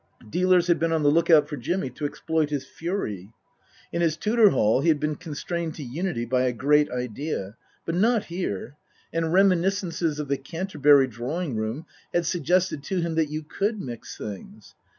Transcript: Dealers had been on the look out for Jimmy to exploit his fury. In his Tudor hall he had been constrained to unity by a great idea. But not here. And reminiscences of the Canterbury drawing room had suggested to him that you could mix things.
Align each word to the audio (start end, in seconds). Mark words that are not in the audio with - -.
Dealers 0.27 0.65
had 0.65 0.79
been 0.79 0.91
on 0.91 1.03
the 1.03 1.11
look 1.11 1.29
out 1.29 1.47
for 1.47 1.57
Jimmy 1.57 1.91
to 1.91 2.05
exploit 2.05 2.49
his 2.49 2.65
fury. 2.65 3.29
In 3.93 4.01
his 4.01 4.17
Tudor 4.17 4.49
hall 4.49 4.81
he 4.81 4.87
had 4.87 4.99
been 4.99 5.13
constrained 5.15 5.75
to 5.75 5.83
unity 5.83 6.25
by 6.25 6.41
a 6.45 6.53
great 6.53 6.89
idea. 6.89 7.55
But 7.85 7.93
not 7.93 8.23
here. 8.25 8.77
And 9.13 9.31
reminiscences 9.31 10.17
of 10.19 10.27
the 10.27 10.37
Canterbury 10.39 11.05
drawing 11.05 11.55
room 11.55 11.85
had 12.11 12.25
suggested 12.25 12.81
to 12.85 12.99
him 12.99 13.13
that 13.13 13.29
you 13.29 13.43
could 13.43 13.79
mix 13.79 14.17
things. 14.17 14.73